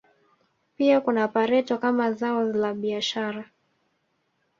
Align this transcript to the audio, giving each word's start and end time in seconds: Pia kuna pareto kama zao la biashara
Pia 0.77 1.01
kuna 1.01 1.27
pareto 1.27 1.77
kama 1.77 2.11
zao 2.11 2.43
la 2.43 2.73
biashara 2.73 3.45